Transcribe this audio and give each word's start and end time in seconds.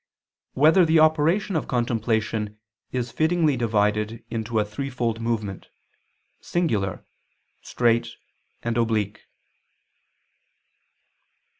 6] 0.53 0.55
Whether 0.59 0.83
the 0.83 0.97
Operation 0.99 1.55
of 1.55 1.67
Contemplation 1.67 2.57
Is 2.91 3.11
Fittingly 3.11 3.55
Divided 3.55 4.25
into 4.31 4.57
a 4.57 4.65
Threefold 4.65 5.21
Movement, 5.21 5.67
Circular, 6.41 7.05
Straight 7.61 8.07
and 8.63 8.79
Oblique? 8.79 9.27